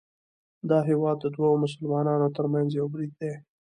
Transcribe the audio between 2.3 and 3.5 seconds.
ترمنځ یو برید دی